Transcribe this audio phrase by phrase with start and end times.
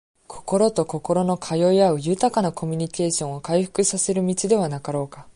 [0.27, 5.27] 心と心の通い合う、豊かなコミュニケーションを回復させる道ではなかろうか。